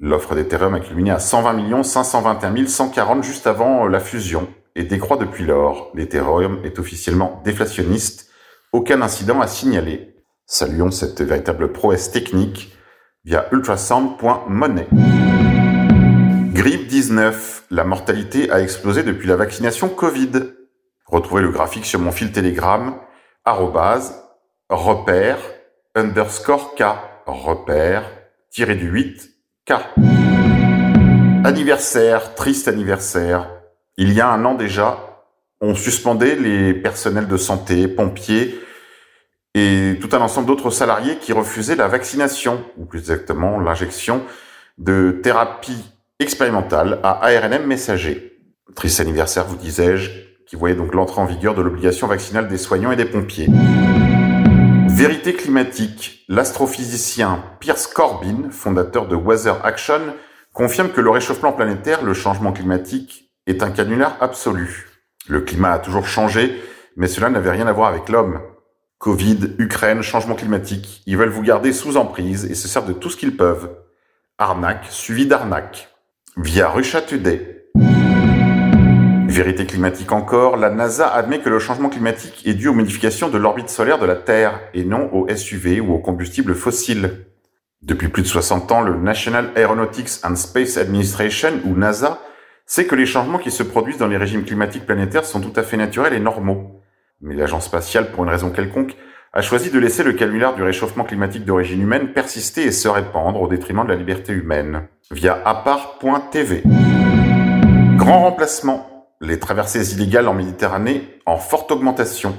L'offre 0.00 0.34
d'Ethereum 0.34 0.74
a 0.74 0.80
culminé 0.80 1.12
à 1.12 1.20
120 1.20 1.84
521 1.84 2.66
140 2.66 3.22
juste 3.22 3.46
avant 3.46 3.86
la 3.86 4.00
fusion 4.00 4.48
et 4.74 4.82
décroît 4.82 5.16
depuis 5.16 5.44
lors. 5.44 5.92
L'Ethereum 5.94 6.60
est 6.64 6.80
officiellement 6.80 7.40
déflationniste. 7.44 8.28
Aucun 8.72 9.02
incident 9.02 9.40
à 9.40 9.46
signaler. 9.46 10.16
Saluons 10.46 10.90
cette 10.90 11.22
véritable 11.22 11.70
prouesse 11.70 12.10
technique 12.10 12.76
via 13.24 13.46
ultrasound.money. 13.52 14.88
Grippe 16.52 16.88
19. 16.88 17.66
La 17.70 17.84
mortalité 17.84 18.50
a 18.50 18.60
explosé 18.60 19.04
depuis 19.04 19.28
la 19.28 19.36
vaccination 19.36 19.88
Covid. 19.88 20.32
Retrouvez 21.06 21.42
le 21.42 21.50
graphique 21.50 21.86
sur 21.86 22.00
mon 22.00 22.10
fil 22.10 22.32
Telegram, 22.32 22.96
arrobase, 23.44 24.24
repère, 24.68 25.38
underscore 25.94 26.74
K, 26.74 26.82
repère, 27.26 28.10
tiré 28.50 28.74
du 28.74 28.88
8, 28.88 29.33
K. 29.66 29.72
Anniversaire, 31.42 32.34
triste 32.34 32.68
anniversaire. 32.68 33.48
Il 33.96 34.12
y 34.12 34.20
a 34.20 34.28
un 34.28 34.44
an 34.44 34.54
déjà, 34.54 35.24
on 35.62 35.74
suspendait 35.74 36.36
les 36.36 36.74
personnels 36.74 37.28
de 37.28 37.38
santé, 37.38 37.88
pompiers 37.88 38.60
et 39.54 39.98
tout 40.02 40.10
un 40.12 40.20
ensemble 40.20 40.48
d'autres 40.48 40.68
salariés 40.68 41.16
qui 41.16 41.32
refusaient 41.32 41.76
la 41.76 41.88
vaccination, 41.88 42.62
ou 42.76 42.84
plus 42.84 42.98
exactement 42.98 43.58
l'injection 43.58 44.22
de 44.76 45.18
thérapie 45.22 45.82
expérimentale 46.18 47.00
à 47.02 47.24
ARNM 47.24 47.64
messager. 47.64 48.38
Triste 48.74 49.00
anniversaire, 49.00 49.46
vous 49.46 49.56
disais-je, 49.56 50.10
qui 50.46 50.56
voyait 50.56 50.74
donc 50.74 50.94
l'entrée 50.94 51.22
en 51.22 51.26
vigueur 51.26 51.54
de 51.54 51.62
l'obligation 51.62 52.06
vaccinale 52.06 52.48
des 52.48 52.58
soignants 52.58 52.92
et 52.92 52.96
des 52.96 53.06
pompiers. 53.06 53.48
Vérité 54.94 55.34
climatique. 55.34 56.24
L'astrophysicien 56.28 57.42
Pierce 57.58 57.88
Corbin, 57.88 58.50
fondateur 58.52 59.08
de 59.08 59.16
Weather 59.16 59.56
Action, 59.66 60.14
confirme 60.52 60.90
que 60.90 61.00
le 61.00 61.10
réchauffement 61.10 61.50
planétaire, 61.50 62.04
le 62.04 62.14
changement 62.14 62.52
climatique, 62.52 63.28
est 63.48 63.64
un 63.64 63.72
canular 63.72 64.16
absolu. 64.20 64.86
Le 65.26 65.40
climat 65.40 65.72
a 65.72 65.78
toujours 65.80 66.06
changé, 66.06 66.62
mais 66.94 67.08
cela 67.08 67.28
n'avait 67.28 67.50
rien 67.50 67.66
à 67.66 67.72
voir 67.72 67.88
avec 67.88 68.08
l'homme. 68.08 68.40
Covid, 68.98 69.56
Ukraine, 69.58 70.00
changement 70.00 70.36
climatique, 70.36 71.02
ils 71.06 71.16
veulent 71.16 71.28
vous 71.28 71.42
garder 71.42 71.72
sous 71.72 71.96
emprise 71.96 72.44
et 72.44 72.54
se 72.54 72.68
servent 72.68 72.86
de 72.86 72.92
tout 72.92 73.10
ce 73.10 73.16
qu'ils 73.16 73.36
peuvent. 73.36 73.76
Arnaque 74.38 74.86
suivi 74.90 75.26
d'arnaque. 75.26 75.88
Via 76.36 76.68
Russia 76.68 77.02
Today. 77.02 77.53
Vérité 79.26 79.66
climatique 79.66 80.12
encore, 80.12 80.56
la 80.56 80.70
NASA 80.70 81.08
admet 81.08 81.40
que 81.40 81.48
le 81.48 81.58
changement 81.58 81.88
climatique 81.88 82.42
est 82.46 82.54
dû 82.54 82.68
aux 82.68 82.74
modifications 82.74 83.28
de 83.28 83.38
l'orbite 83.38 83.68
solaire 83.68 83.98
de 83.98 84.06
la 84.06 84.16
Terre 84.16 84.60
et 84.74 84.84
non 84.84 85.08
aux 85.12 85.28
SUV 85.28 85.80
ou 85.80 85.92
aux 85.92 85.98
combustibles 85.98 86.54
fossiles. 86.54 87.26
Depuis 87.82 88.08
plus 88.08 88.22
de 88.22 88.28
60 88.28 88.72
ans, 88.72 88.80
le 88.80 88.96
National 88.96 89.50
Aeronautics 89.56 90.20
and 90.24 90.36
Space 90.36 90.76
Administration, 90.76 91.60
ou 91.64 91.74
NASA, 91.74 92.20
sait 92.64 92.86
que 92.86 92.94
les 92.94 93.06
changements 93.06 93.38
qui 93.38 93.50
se 93.50 93.62
produisent 93.62 93.98
dans 93.98 94.06
les 94.06 94.16
régimes 94.16 94.44
climatiques 94.44 94.86
planétaires 94.86 95.24
sont 95.24 95.40
tout 95.40 95.52
à 95.56 95.62
fait 95.62 95.76
naturels 95.76 96.14
et 96.14 96.20
normaux. 96.20 96.80
Mais 97.20 97.34
l'agence 97.34 97.66
spatiale, 97.66 98.10
pour 98.12 98.24
une 98.24 98.30
raison 98.30 98.50
quelconque, 98.50 98.96
a 99.32 99.42
choisi 99.42 99.70
de 99.70 99.78
laisser 99.78 100.04
le 100.04 100.12
canular 100.12 100.54
du 100.54 100.62
réchauffement 100.62 101.04
climatique 101.04 101.44
d'origine 101.44 101.82
humaine 101.82 102.12
persister 102.12 102.62
et 102.62 102.72
se 102.72 102.88
répandre 102.88 103.42
au 103.42 103.48
détriment 103.48 103.84
de 103.84 103.88
la 103.88 103.96
liberté 103.96 104.32
humaine, 104.32 104.82
via 105.10 105.42
apart.tv. 105.44 106.62
Grand 107.96 108.22
remplacement. 108.22 108.93
Les 109.20 109.38
traversées 109.38 109.92
illégales 109.92 110.28
en 110.28 110.34
Méditerranée 110.34 111.18
en 111.26 111.38
forte 111.38 111.70
augmentation, 111.72 112.36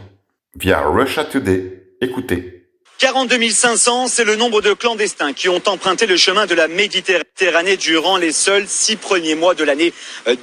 via 0.56 0.82
Russia 0.82 1.26
Today. 1.26 1.84
Écoutez. 2.02 2.68
42 3.00 3.50
500, 3.50 4.08
c'est 4.08 4.24
le 4.24 4.36
nombre 4.36 4.62
de 4.62 4.74
clandestins 4.74 5.34
qui 5.34 5.50
ont 5.50 5.62
emprunté 5.66 6.06
le 6.06 6.18
chemin 6.18 6.46
de 6.46 6.56
la 6.56 6.68
Méditerranée 6.68 7.25
durant 7.78 8.16
les 8.16 8.32
seuls 8.32 8.66
six 8.66 8.96
premiers 8.96 9.36
mois 9.36 9.56
de 9.56 9.66
l'année 9.66 9.92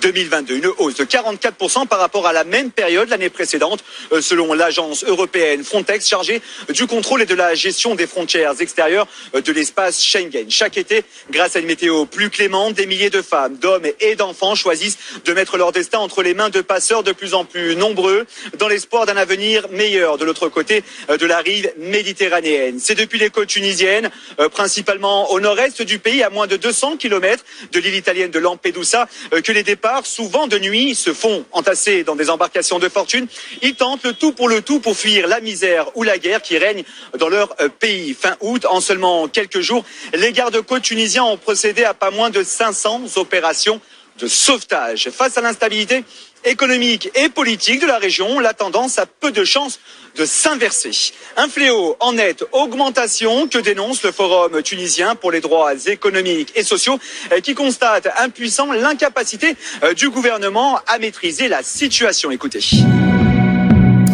2022. 0.03 0.57
Une 0.57 0.67
hausse 0.77 0.97
de 0.97 1.05
44% 1.05 1.87
par 1.87 1.99
rapport 1.99 2.27
à 2.27 2.35
la 2.35 2.45
même 2.45 2.71
période 2.71 3.09
l'année 3.09 3.31
précédente, 3.31 3.83
selon 4.21 4.53
l'agence 4.53 5.03
européenne 5.05 5.65
Frontex, 5.65 6.07
chargée 6.07 6.43
du 6.69 6.87
contrôle 6.87 7.23
et 7.23 7.27
de 7.27 7.35
la 7.35 7.55
gestion 7.55 7.95
des 7.95 8.07
frontières 8.07 8.61
extérieures 8.61 9.07
de 9.33 9.53
l'espace 9.53 10.03
Schengen. 10.03 10.51
Chaque 10.51 10.77
été, 10.77 11.03
grâce 11.31 11.57
à 11.57 11.61
une 11.61 11.67
météo 11.67 12.05
plus 12.05 12.29
clémente, 12.29 12.75
des 12.75 12.85
milliers 12.85 13.09
de 13.09 13.23
femmes, 13.23 13.57
d'hommes 13.57 13.87
et 14.01 14.15
d'enfants 14.15 14.55
choisissent 14.55 14.99
de 15.25 15.33
mettre 15.33 15.57
leur 15.57 15.73
destin 15.73 15.99
entre 15.99 16.23
les 16.23 16.35
mains 16.35 16.51
de 16.51 16.61
passeurs 16.61 17.03
de 17.03 17.13
plus 17.13 17.33
en 17.33 17.47
plus 17.47 17.75
nombreux, 17.75 18.27
dans 18.59 18.69
l'espoir 18.69 19.07
d'un 19.07 19.17
avenir 19.17 19.67
meilleur 19.71 20.19
de 20.19 20.27
l'autre 20.27 20.51
côté 20.51 20.85
de 21.09 21.27
la 21.27 21.39
rive 21.39 21.73
méditerranéenne. 21.79 22.79
C'est 22.79 22.95
depuis 22.95 23.19
les 23.19 23.31
côtes 23.31 23.49
tunisiennes, 23.49 24.11
euh, 24.41 24.51
principalement 24.51 25.31
au 25.33 25.41
nord-est 25.41 25.81
du 25.81 25.99
pays, 25.99 26.23
à 26.23 26.29
moins 26.29 26.47
de 26.47 26.57
200 26.57 26.82
kilomètres 26.97 27.45
de 27.73 27.81
l'île 27.81 27.95
italienne 27.95 28.31
de 28.31 28.39
Lampedusa, 28.39 29.09
euh, 29.33 29.41
que 29.41 29.53
les 29.53 29.63
départs, 29.63 30.07
souvent 30.07 30.47
de 30.47 30.59
nuit, 30.59 30.95
se 30.95 31.13
font 31.13 31.45
entasser 31.53 32.05
dans 32.05 32.17
des 32.17 32.31
embarcations 32.31 32.79
de 32.79 32.89
fortune. 32.89 33.27
Ils 33.63 33.75
tentent 33.75 34.05
le 34.05 34.13
tout 34.13 34.33
pour 34.33 34.49
le 34.49 34.63
tout 34.63 34.81
pour 34.81 34.97
fuir 34.97 35.27
la 35.27 35.41
misère 35.41 35.97
ou 35.97 36.03
la 36.03 36.19
guerre 36.19 36.43
qui 36.43 36.59
règne 36.59 36.85
dans 37.19 37.29
leur 37.29 37.55
euh, 37.61 37.69
pays. 37.69 38.15
Fin 38.15 38.37
août, 38.41 38.67
en 38.69 38.81
seulement 38.81 39.29
quelques 39.29 39.61
jours, 39.61 39.85
les 40.15 40.33
gardes-côtes 40.33 40.83
tunisiens 40.83 41.25
ont 41.25 41.37
procédé 41.37 41.85
à 41.85 41.95
pas 41.95 42.11
moins 42.11 42.31
de 42.31 42.43
500 42.43 43.03
opérations 43.17 43.81
de 44.19 44.27
sauvetage. 44.27 45.11
Face 45.11 45.39
à 45.39 45.41
l'instabilité 45.41 46.05
économique 46.45 47.11
et 47.15 47.29
politique 47.29 47.81
de 47.81 47.87
la 47.87 47.99
région, 47.99 48.41
la 48.41 48.53
tendance 48.53 48.99
a 48.99 49.07
peu 49.07 49.31
de 49.31 49.45
chances 49.45 49.79
de 50.17 50.25
s'inverser. 50.25 51.13
Un 51.37 51.49
fléau 51.49 51.97
en 52.01 52.15
nette 52.15 52.45
augmentation 52.53 53.49
que 53.49 53.59
dénonce 53.59 54.03
le 54.03 54.13
Forum 54.13 54.63
tunisien 54.63 55.15
pour 55.15 55.31
les 55.31 55.41
droits 55.41 55.75
économiques 55.87 56.53
et 56.55 56.65
sociaux 56.65 56.99
qui 57.43 57.55
constate 57.55 58.09
impuissant 58.19 58.73
l'incapacité 58.73 59.57
du 59.97 60.11
gouvernement 60.11 60.81
à 60.87 60.99
maîtriser 60.99 61.49
la 61.49 61.63
situation. 61.63 62.31
Écoutez. 62.31 62.61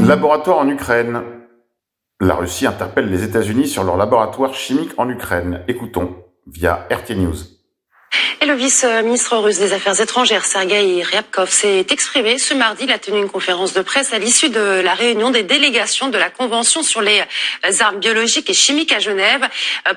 Laboratoire 0.04 0.58
en 0.58 0.68
Ukraine. 0.68 1.22
La 2.20 2.34
Russie 2.34 2.66
interpelle 2.66 3.10
les 3.10 3.22
États-Unis 3.22 3.68
sur 3.68 3.84
leur 3.84 3.96
laboratoire 3.96 4.54
chimique 4.54 4.90
en 4.96 5.08
Ukraine. 5.08 5.64
Écoutons 5.68 6.16
via 6.46 6.88
RT 6.90 7.14
News. 7.14 7.57
Et 8.40 8.46
le 8.46 8.54
vice-ministre 8.54 9.36
russe 9.38 9.58
des 9.58 9.72
Affaires 9.72 10.00
étrangères, 10.00 10.44
Sergei 10.44 11.02
Ryabkov, 11.02 11.50
s'est 11.50 11.84
exprimé 11.90 12.38
ce 12.38 12.54
mardi. 12.54 12.84
Il 12.84 12.92
a 12.92 12.98
tenu 12.98 13.18
une 13.18 13.28
conférence 13.28 13.72
de 13.72 13.82
presse 13.82 14.12
à 14.12 14.20
l'issue 14.20 14.48
de 14.48 14.80
la 14.80 14.94
réunion 14.94 15.30
des 15.30 15.42
délégations 15.42 16.08
de 16.08 16.16
la 16.18 16.30
Convention 16.30 16.84
sur 16.84 17.00
les 17.00 17.24
armes 17.80 17.98
biologiques 17.98 18.48
et 18.48 18.54
chimiques 18.54 18.92
à 18.92 19.00
Genève. 19.00 19.48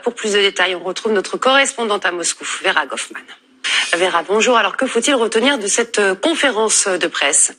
Pour 0.04 0.16
plus 0.16 0.34
de 0.34 0.40
détails, 0.40 0.76
on 0.76 0.84
retrouve 0.84 1.12
notre 1.12 1.38
correspondante 1.38 2.04
à 2.04 2.12
Moscou, 2.12 2.46
Vera 2.64 2.88
Goffman. 2.88 3.22
Vera, 3.94 4.24
bonjour. 4.24 4.58
Alors 4.58 4.76
que 4.76 4.88
faut-il 4.88 5.14
retenir 5.14 5.60
de 5.60 5.68
cette 5.68 6.00
euh, 6.00 6.16
conférence 6.16 6.88
de 6.88 7.08
presse? 7.08 7.54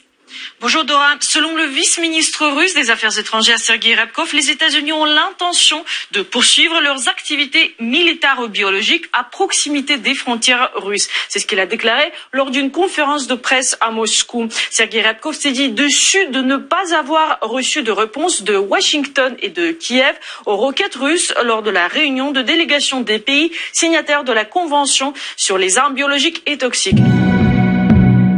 Bonjour 0.61 0.85
Dora. 0.85 1.17
Selon 1.21 1.57
le 1.57 1.65
vice-ministre 1.65 2.47
russe 2.47 2.75
des 2.75 2.91
Affaires 2.91 3.19
étrangères 3.19 3.59
Sergei 3.59 3.95
Ryabkov, 3.95 4.35
les 4.35 4.51
États-Unis 4.51 4.93
ont 4.93 5.05
l'intention 5.05 5.85
de 6.13 6.23
poursuivre 6.23 6.81
leurs 6.81 7.09
activités 7.09 7.75
militaires 7.81 8.49
biologiques 8.49 9.07
à 9.13 9.25
proximité 9.25 9.97
des 9.97 10.15
frontières 10.15 10.71
russes. 10.75 11.09
C'est 11.29 11.39
ce 11.39 11.47
qu'il 11.47 11.61
a 11.61 11.67
déclaré 11.67 12.13
lors 12.33 12.51
d'une 12.51 12.71
conférence 12.71 13.27
de 13.27 13.35
presse 13.35 13.77
à 13.81 13.91
Moscou. 13.91 14.49
Sergei 14.71 15.03
Ryabkov 15.03 15.35
s'est 15.35 15.53
dit 15.53 15.71
dessus 15.71 16.27
de 16.29 16.41
ne 16.41 16.57
pas 16.57 16.95
avoir 16.95 17.39
reçu 17.41 17.83
de 17.83 17.93
réponse 17.93 18.43
de 18.43 18.57
Washington 18.57 19.37
et 19.41 19.49
de 19.49 19.73
Kiev 19.73 20.17
aux 20.47 20.57
roquettes 20.57 20.97
russes 20.97 21.35
lors 21.43 21.63
de 21.63 21.71
la 21.71 21.89
réunion 21.89 22.31
de 22.31 22.43
délégation 22.43 23.01
des 23.01 23.19
pays 23.19 23.53
signataires 23.73 24.25
de 24.25 24.33
la 24.33 24.45
Convention 24.45 25.13
sur 25.37 25.59
les 25.59 25.79
armes 25.79 25.95
biologiques 25.95 26.43
et 26.47 26.59
toxiques. 26.59 26.99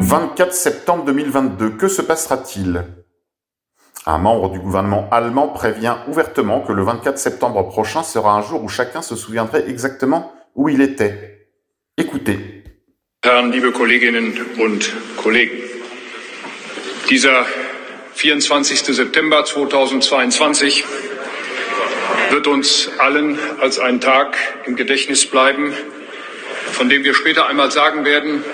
24 0.05 0.53
septembre 0.53 1.05
2022, 1.07 1.71
que 1.79 1.89
se 1.89 2.03
passera-t-il? 2.03 2.85
Un 4.05 4.19
membre 4.19 4.51
du 4.51 4.59
gouvernement 4.59 5.09
allemand 5.11 5.49
prévient 5.49 5.95
ouvertement 6.09 6.61
que 6.61 6.73
le 6.73 6.83
24 6.83 7.17
septembre 7.19 7.67
prochain 7.69 8.03
sera 8.03 8.35
un 8.35 8.43
jour 8.43 8.63
où 8.63 8.69
chacun 8.69 9.01
se 9.01 9.17
souviendrait 9.17 9.65
exactement 9.67 10.31
où 10.55 10.69
il 10.69 10.83
était. 10.83 11.49
Écoutez. 11.97 12.65
Liebe 13.25 13.73
Kolleginnen 13.73 14.35
und 14.59 14.93
Kollegen, 15.17 15.57
dieser 17.09 17.47
24. 18.13 18.95
September 18.95 19.43
2022 19.43 20.85
wird 22.31 22.47
uns 22.47 22.91
allen 22.99 23.39
als 23.63 23.79
ein 23.79 24.03
Tag 24.03 24.37
im 24.67 24.77
Gedächtnis 24.77 25.25
bleiben, 25.25 25.73
von 26.73 26.91
dem 26.91 27.05
wir 27.05 27.15
später 27.15 27.47
einmal 27.47 27.71
sagen 27.71 28.05
werden, 28.05 28.45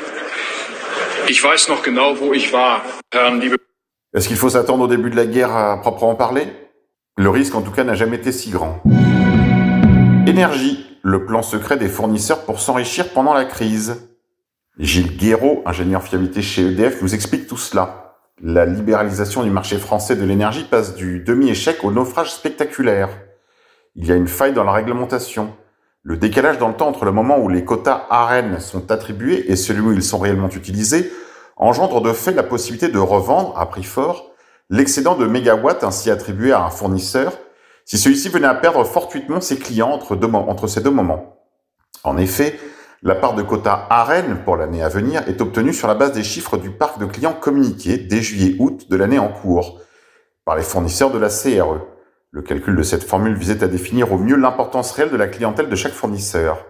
Est-ce 4.14 4.26
qu'il 4.26 4.36
faut 4.36 4.50
s'attendre 4.50 4.84
au 4.84 4.88
début 4.88 5.10
de 5.10 5.16
la 5.16 5.26
guerre 5.26 5.54
à 5.54 5.80
proprement 5.80 6.14
parler? 6.14 6.48
Le 7.16 7.30
risque 7.30 7.54
en 7.54 7.62
tout 7.62 7.70
cas 7.70 7.84
n'a 7.84 7.94
jamais 7.94 8.16
été 8.16 8.32
si 8.32 8.50
grand. 8.50 8.82
Énergie, 10.26 10.86
le 11.02 11.24
plan 11.26 11.42
secret 11.42 11.76
des 11.76 11.88
fournisseurs 11.88 12.44
pour 12.44 12.60
s'enrichir 12.60 13.12
pendant 13.12 13.34
la 13.34 13.44
crise. 13.44 14.10
Gilles 14.78 15.16
Guéraud, 15.16 15.62
ingénieur 15.66 16.02
fiabilité 16.02 16.42
chez 16.42 16.62
EDF, 16.62 17.02
nous 17.02 17.14
explique 17.14 17.46
tout 17.46 17.56
cela. 17.56 18.16
La 18.42 18.64
libéralisation 18.64 19.42
du 19.42 19.50
marché 19.50 19.76
français 19.76 20.16
de 20.16 20.24
l'énergie 20.24 20.64
passe 20.64 20.94
du 20.94 21.20
demi-échec 21.20 21.84
au 21.84 21.92
naufrage 21.92 22.32
spectaculaire. 22.32 23.10
Il 23.96 24.06
y 24.06 24.12
a 24.12 24.16
une 24.16 24.28
faille 24.28 24.54
dans 24.54 24.64
la 24.64 24.72
réglementation. 24.72 25.54
Le 26.02 26.16
décalage 26.16 26.56
dans 26.56 26.68
le 26.68 26.74
temps 26.74 26.88
entre 26.88 27.04
le 27.04 27.12
moment 27.12 27.38
où 27.38 27.48
les 27.48 27.64
quotas 27.64 28.06
AREN 28.08 28.58
sont 28.58 28.90
attribués 28.90 29.52
et 29.52 29.56
celui 29.56 29.80
où 29.80 29.92
ils 29.92 30.02
sont 30.02 30.18
réellement 30.18 30.48
utilisés 30.48 31.12
engendre 31.56 32.00
de 32.00 32.14
fait 32.14 32.32
la 32.32 32.42
possibilité 32.42 32.88
de 32.88 32.98
revendre, 32.98 33.58
à 33.58 33.66
prix 33.66 33.84
fort, 33.84 34.30
l'excédent 34.70 35.14
de 35.14 35.26
mégawatts 35.26 35.84
ainsi 35.84 36.10
attribué 36.10 36.52
à 36.52 36.64
un 36.64 36.70
fournisseur 36.70 37.34
si 37.84 37.98
celui-ci 37.98 38.30
venait 38.30 38.46
à 38.46 38.54
perdre 38.54 38.82
fortuitement 38.84 39.42
ses 39.42 39.58
clients 39.58 39.90
entre, 39.90 40.66
ces 40.66 40.80
deux 40.80 40.90
moments. 40.90 41.36
En 42.02 42.16
effet, 42.16 42.58
la 43.02 43.14
part 43.14 43.34
de 43.34 43.42
quotas 43.42 43.86
AREN 43.90 44.42
pour 44.42 44.56
l'année 44.56 44.82
à 44.82 44.88
venir 44.88 45.28
est 45.28 45.42
obtenue 45.42 45.74
sur 45.74 45.86
la 45.86 45.94
base 45.94 46.12
des 46.12 46.22
chiffres 46.22 46.56
du 46.56 46.70
parc 46.70 46.98
de 46.98 47.04
clients 47.04 47.34
communiqués 47.34 47.98
dès 47.98 48.22
juillet-août 48.22 48.88
de 48.88 48.96
l'année 48.96 49.18
en 49.18 49.28
cours 49.28 49.80
par 50.46 50.56
les 50.56 50.62
fournisseurs 50.62 51.10
de 51.10 51.18
la 51.18 51.28
CRE. 51.28 51.80
Le 52.32 52.42
calcul 52.42 52.76
de 52.76 52.82
cette 52.84 53.02
formule 53.02 53.34
visait 53.34 53.64
à 53.64 53.66
définir 53.66 54.12
au 54.12 54.18
mieux 54.18 54.36
l'importance 54.36 54.92
réelle 54.92 55.10
de 55.10 55.16
la 55.16 55.26
clientèle 55.26 55.68
de 55.68 55.74
chaque 55.74 55.92
fournisseur. 55.92 56.64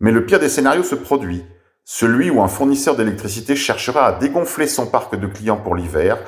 Mais 0.00 0.10
le 0.10 0.26
pire 0.26 0.40
des 0.40 0.48
scénarios 0.48 0.82
se 0.82 0.96
produit, 0.96 1.44
celui 1.84 2.30
où 2.30 2.42
un 2.42 2.48
fournisseur 2.48 2.96
d'électricité 2.96 3.54
cherchera 3.54 4.06
à 4.06 4.12
dégonfler 4.18 4.66
son 4.66 4.86
parc 4.86 5.14
de 5.14 5.26
clients 5.28 5.56
pour 5.56 5.76
l'hiver, 5.76 6.18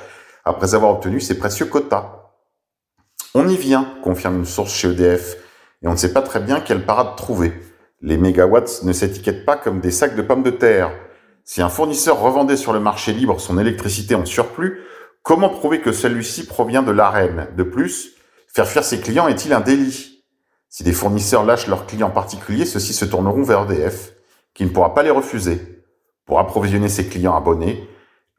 après 0.45 0.77
avoir 0.77 0.93
obtenu 0.93 1.21
ses 1.21 1.37
précieux 1.37 1.67
quotas. 1.67 2.31
On 3.35 3.49
y 3.49 3.57
vient, 3.57 3.93
confirme 4.05 4.39
une 4.39 4.45
source 4.45 4.73
chez 4.73 4.89
EDF, 4.89 5.37
et 5.83 5.89
on 5.89 5.93
ne 5.93 5.97
sait 5.97 6.13
pas 6.13 6.23
très 6.23 6.41
bien 6.41 6.61
quelle 6.61 6.87
parade 6.87 7.17
trouver. 7.17 7.53
Les 8.03 8.19
mégawatts 8.19 8.85
ne 8.85 8.93
s'étiquettent 8.93 9.45
pas 9.45 9.57
comme 9.57 9.81
des 9.81 9.91
sacs 9.91 10.15
de 10.15 10.23
pommes 10.23 10.45
de 10.45 10.51
terre. 10.51 10.93
Si 11.45 11.61
un 11.61 11.69
fournisseur 11.69 12.21
revendait 12.21 12.57
sur 12.57 12.73
le 12.73 12.81
marché 12.81 13.13
libre 13.13 13.41
son 13.41 13.59
électricité 13.59 14.15
en 14.15 14.25
surplus, 14.25 14.81
comment 15.25 15.49
prouver 15.49 15.81
que 15.81 15.91
celui-ci 15.91 16.47
provient 16.47 16.85
de 16.85 16.93
l'arène 16.93 17.49
De 17.57 17.65
plus, 17.65 18.15
Faire 18.53 18.67
fuir 18.67 18.83
ses 18.83 19.01
clients 19.01 19.29
est-il 19.29 19.53
un 19.53 19.61
délit? 19.61 20.25
Si 20.69 20.83
des 20.83 20.93
fournisseurs 20.93 21.45
lâchent 21.45 21.69
leurs 21.69 21.87
clients 21.87 22.11
particuliers, 22.11 22.67
ceux-ci 22.67 22.93
se 22.93 23.05
tourneront 23.05 23.45
vers 23.45 23.71
EDF, 23.71 24.13
qui 24.55 24.65
ne 24.65 24.71
pourra 24.71 24.93
pas 24.93 25.05
les 25.05 25.11
refuser. 25.11 25.85
Pour 26.27 26.41
approvisionner 26.41 26.89
ses 26.89 27.07
clients 27.07 27.37
abonnés, 27.37 27.89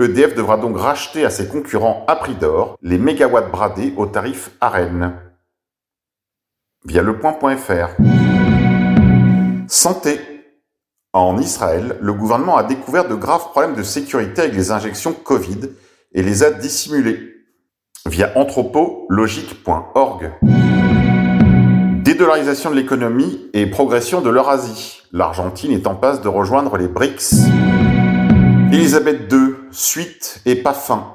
EDF 0.02 0.36
devra 0.36 0.58
donc 0.58 0.78
racheter 0.78 1.24
à 1.24 1.30
ses 1.30 1.48
concurrents 1.48 2.04
à 2.10 2.18
prix 2.18 2.36
d'or 2.36 2.78
les 2.82 2.98
mégawatts 2.98 3.52
bradés 3.52 3.94
au 3.96 4.06
tarif 4.06 4.52
AREN. 4.60 5.14
Via 6.84 7.02
lepoint.fr. 7.04 7.96
Santé. 9.70 10.20
En 11.14 11.38
Israël, 11.38 11.98
le 12.02 12.14
gouvernement 12.14 12.58
a 12.58 12.64
découvert 12.64 13.08
de 13.08 13.16
graves 13.16 13.50
problèmes 13.52 13.76
de 13.76 13.84
sécurité 13.84 14.42
avec 14.42 14.56
les 14.56 14.72
injections 14.72 15.14
Covid 15.14 15.70
et 16.14 16.24
les 16.24 16.44
a 16.44 16.52
dissimulés 16.52 17.31
via 18.08 18.32
anthropologique.org. 18.36 20.32
Dédollarisation 22.04 22.72
de 22.72 22.76
l'économie 22.76 23.50
et 23.54 23.68
progression 23.68 24.22
de 24.22 24.30
l'Eurasie. 24.30 25.04
L'Argentine 25.12 25.72
est 25.72 25.86
en 25.88 25.96
passe 25.96 26.22
de 26.22 26.28
rejoindre 26.28 26.78
les 26.78 26.88
BRICS. 26.88 27.34
Elisabeth 28.72 29.32
II, 29.32 29.54
suite 29.72 30.42
et 30.46 30.56
pas 30.56 30.74
fin. 30.74 31.14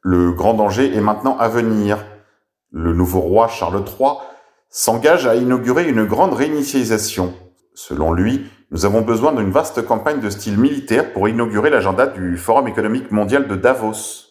Le 0.00 0.32
grand 0.32 0.54
danger 0.54 0.96
est 0.96 1.00
maintenant 1.02 1.36
à 1.38 1.48
venir. 1.48 1.98
Le 2.72 2.94
nouveau 2.94 3.20
roi 3.20 3.48
Charles 3.48 3.84
III 3.84 4.12
s'engage 4.70 5.26
à 5.26 5.34
inaugurer 5.34 5.88
une 5.88 6.04
grande 6.04 6.32
réinitialisation. 6.32 7.34
Selon 7.74 8.12
lui, 8.12 8.46
nous 8.70 8.86
avons 8.86 9.02
besoin 9.02 9.32
d'une 9.32 9.50
vaste 9.50 9.84
campagne 9.84 10.20
de 10.20 10.30
style 10.30 10.56
militaire 10.56 11.12
pour 11.12 11.28
inaugurer 11.28 11.68
l'agenda 11.70 12.06
du 12.06 12.38
Forum 12.38 12.68
économique 12.68 13.10
mondial 13.10 13.48
de 13.48 13.56
Davos 13.56 14.29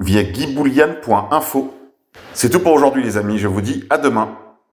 via 0.00 0.22
guyboulian.info. 0.22 1.74
C'est 2.32 2.50
tout 2.50 2.60
pour 2.60 2.72
aujourd'hui 2.72 3.02
les 3.02 3.16
amis, 3.16 3.38
je 3.38 3.48
vous 3.48 3.60
dis 3.60 3.84
à 3.90 3.98
demain. 3.98 4.36